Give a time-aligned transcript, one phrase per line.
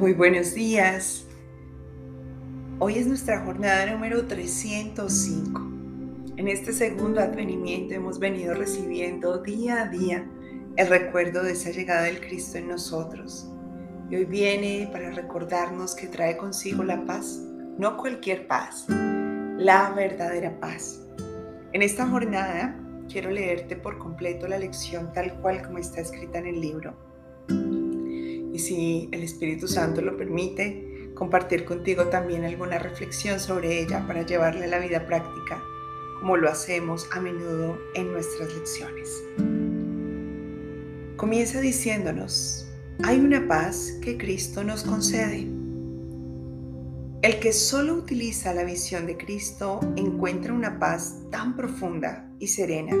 [0.00, 1.26] Muy buenos días.
[2.78, 5.60] Hoy es nuestra jornada número 305.
[6.38, 10.26] En este segundo advenimiento hemos venido recibiendo día a día
[10.78, 13.46] el recuerdo de esa llegada del Cristo en nosotros.
[14.08, 17.38] Y hoy viene para recordarnos que trae consigo la paz,
[17.76, 21.02] no cualquier paz, la verdadera paz.
[21.74, 22.74] En esta jornada
[23.06, 27.10] quiero leerte por completo la lección tal cual como está escrita en el libro
[28.60, 34.64] si el Espíritu Santo lo permite, compartir contigo también alguna reflexión sobre ella para llevarla
[34.64, 35.62] a la vida práctica,
[36.20, 39.22] como lo hacemos a menudo en nuestras lecciones.
[41.16, 42.66] Comienza diciéndonos,
[43.02, 45.46] hay una paz que Cristo nos concede.
[47.22, 52.96] El que solo utiliza la visión de Cristo encuentra una paz tan profunda y serena,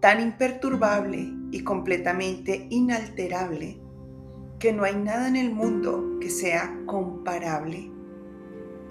[0.00, 3.85] tan imperturbable y completamente inalterable
[4.58, 7.90] que no hay nada en el mundo que sea comparable.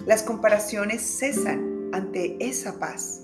[0.06, 3.22] Las comparaciones cesan ante esa paz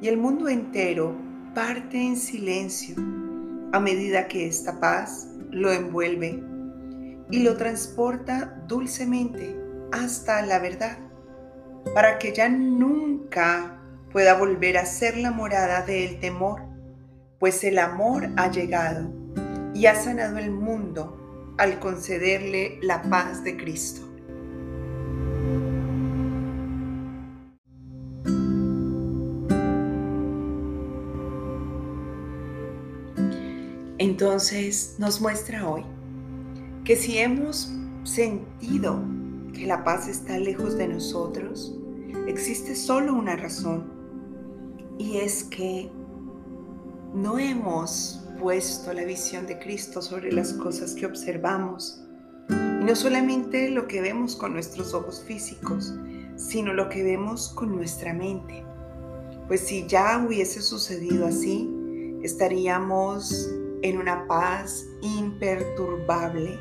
[0.00, 1.16] y el mundo entero
[1.54, 2.96] parte en silencio
[3.72, 6.42] a medida que esta paz lo envuelve
[7.30, 9.56] y lo transporta dulcemente
[9.92, 10.98] hasta la verdad,
[11.94, 13.80] para que ya nunca
[14.12, 16.62] pueda volver a ser la morada del temor,
[17.38, 19.10] pues el amor ha llegado
[19.74, 21.23] y ha sanado el mundo
[21.58, 24.02] al concederle la paz de Cristo.
[33.98, 35.82] Entonces nos muestra hoy
[36.84, 39.02] que si hemos sentido
[39.52, 41.74] que la paz está lejos de nosotros,
[42.26, 43.92] existe solo una razón
[44.98, 45.90] y es que
[47.14, 52.02] no hemos puesto la visión de Cristo sobre las cosas que observamos.
[52.48, 55.94] Y no solamente lo que vemos con nuestros ojos físicos,
[56.36, 58.64] sino lo que vemos con nuestra mente.
[59.48, 61.70] Pues si ya hubiese sucedido así,
[62.22, 63.50] estaríamos
[63.82, 66.58] en una paz imperturbable,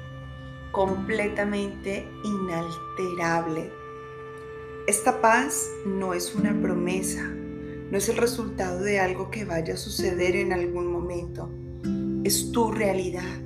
[0.72, 3.72] completamente inalterable.
[4.88, 9.78] Esta paz no es una promesa, no es el resultado de algo que vaya a
[9.78, 11.50] suceder en algún momento
[12.24, 13.42] es tu realidad.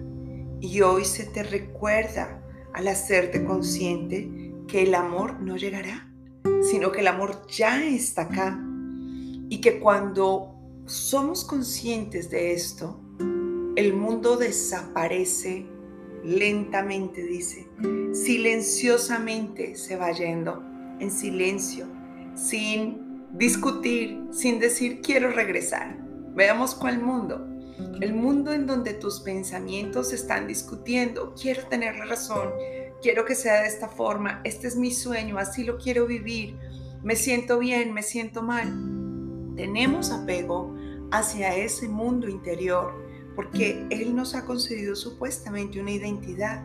[0.60, 2.42] Y hoy se te recuerda
[2.74, 6.12] al hacerte consciente que el amor no llegará,
[6.62, 8.60] sino que el amor ya está acá.
[9.50, 10.56] Y que cuando
[10.86, 13.00] somos conscientes de esto,
[13.76, 15.66] el mundo desaparece
[16.24, 17.68] lentamente, dice,
[18.12, 20.64] silenciosamente se va yendo,
[21.00, 21.86] en silencio,
[22.36, 25.98] sin discutir, sin decir quiero regresar.
[26.36, 27.57] Veamos cuál mundo
[28.02, 32.50] el mundo en donde tus pensamientos están discutiendo, quiero tener la razón,
[33.02, 36.56] quiero que sea de esta forma, este es mi sueño, así lo quiero vivir,
[37.04, 38.68] me siento bien, me siento mal.
[39.56, 40.76] Tenemos apego
[41.12, 42.94] hacia ese mundo interior
[43.36, 46.64] porque Él nos ha concedido supuestamente una identidad.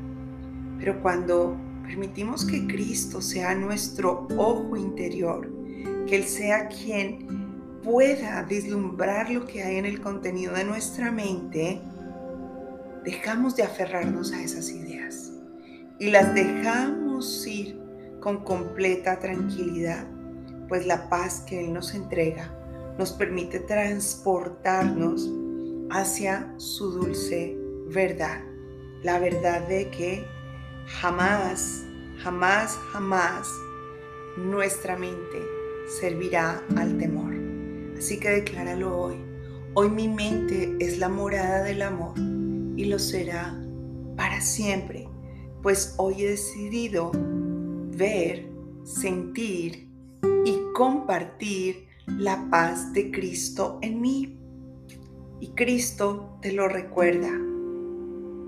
[0.78, 5.50] Pero cuando permitimos que Cristo sea nuestro ojo interior,
[6.06, 7.41] que Él sea quien
[7.82, 11.80] pueda vislumbrar lo que hay en el contenido de nuestra mente,
[13.04, 15.32] dejamos de aferrarnos a esas ideas
[15.98, 17.80] y las dejamos ir
[18.20, 20.06] con completa tranquilidad,
[20.68, 22.52] pues la paz que Él nos entrega
[22.98, 25.30] nos permite transportarnos
[25.90, 27.56] hacia su dulce
[27.88, 28.40] verdad,
[29.02, 30.24] la verdad de que
[30.86, 31.84] jamás,
[32.22, 33.48] jamás, jamás
[34.36, 35.42] nuestra mente
[36.00, 37.31] servirá al temor.
[38.02, 39.14] Así que decláralo hoy.
[39.74, 42.18] Hoy mi mente es la morada del amor
[42.76, 43.56] y lo será
[44.16, 45.06] para siempre,
[45.62, 47.12] pues hoy he decidido
[47.96, 48.50] ver,
[48.82, 49.88] sentir
[50.44, 54.36] y compartir la paz de Cristo en mí.
[55.38, 57.30] Y Cristo te lo recuerda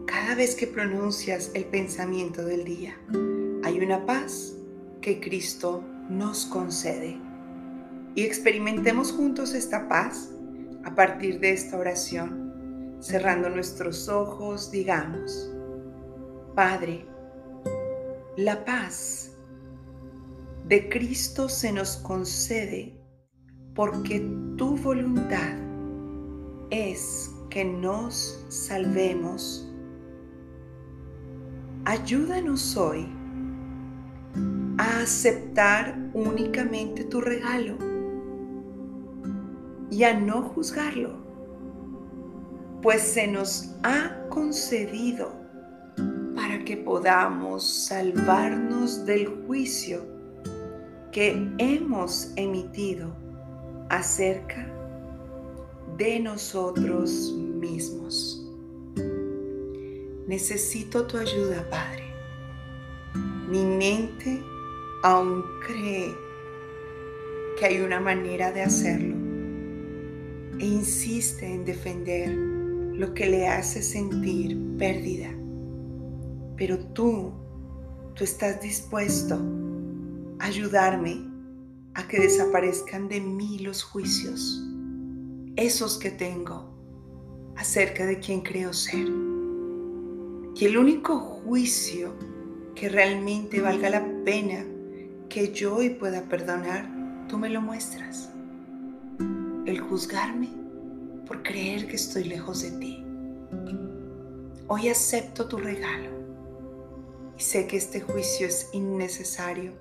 [0.04, 2.98] cada vez que pronuncias el pensamiento del día.
[3.62, 4.56] Hay una paz
[5.00, 7.20] que Cristo nos concede
[8.14, 10.30] y experimentemos juntos esta paz
[10.84, 12.96] a partir de esta oración.
[13.00, 15.52] Cerrando nuestros ojos, digamos,
[16.54, 17.06] Padre,
[18.36, 19.32] la paz
[20.66, 22.98] de Cristo se nos concede
[23.74, 24.20] porque
[24.56, 25.58] tu voluntad
[26.70, 29.68] es que nos salvemos.
[31.84, 33.06] Ayúdanos hoy
[34.78, 37.93] a aceptar únicamente tu regalo
[39.94, 41.12] y a no juzgarlo,
[42.82, 45.32] pues se nos ha concedido
[46.34, 50.04] para que podamos salvarnos del juicio
[51.12, 53.14] que hemos emitido
[53.88, 54.66] acerca
[55.96, 58.44] de nosotros mismos.
[60.26, 62.02] Necesito tu ayuda, Padre.
[63.48, 64.42] Mi mente
[65.04, 66.12] aún cree
[67.56, 69.13] que hay una manera de hacerlo
[70.58, 75.30] e insiste en defender lo que le hace sentir pérdida.
[76.56, 77.32] Pero tú,
[78.14, 79.40] tú estás dispuesto
[80.38, 81.26] a ayudarme
[81.94, 84.62] a que desaparezcan de mí los juicios,
[85.56, 86.72] esos que tengo
[87.56, 89.06] acerca de quien creo ser.
[90.56, 92.14] Y el único juicio
[92.74, 94.64] que realmente valga la pena
[95.28, 96.88] que yo hoy pueda perdonar,
[97.28, 98.33] tú me lo muestras.
[99.66, 100.50] El juzgarme
[101.26, 103.06] por creer que estoy lejos de ti.
[104.68, 106.10] Hoy acepto tu regalo
[107.38, 109.72] y sé que este juicio es innecesario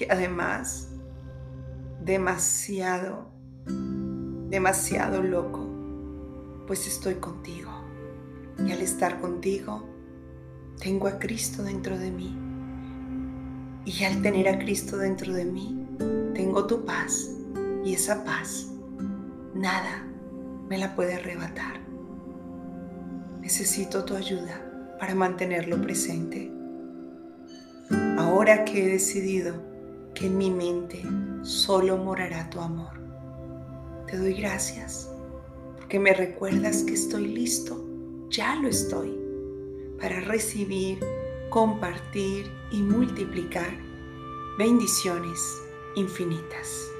[0.00, 0.88] y además
[2.02, 3.30] demasiado,
[4.48, 5.68] demasiado loco,
[6.66, 7.72] pues estoy contigo.
[8.66, 9.84] Y al estar contigo,
[10.80, 12.34] tengo a Cristo dentro de mí.
[13.84, 15.86] Y al tener a Cristo dentro de mí,
[16.34, 17.30] tengo tu paz.
[17.84, 18.72] Y esa paz,
[19.56, 20.06] nada
[20.68, 21.80] me la puede arrebatar.
[23.40, 26.52] Necesito tu ayuda para mantenerlo presente.
[28.18, 29.54] Ahora que he decidido
[30.14, 31.02] que en mi mente
[31.42, 33.00] solo morará tu amor,
[34.06, 35.10] te doy gracias
[35.76, 37.84] porque me recuerdas que estoy listo,
[38.28, 39.16] ya lo estoy,
[40.00, 40.98] para recibir,
[41.50, 43.70] compartir y multiplicar
[44.58, 45.38] bendiciones
[45.94, 46.95] infinitas.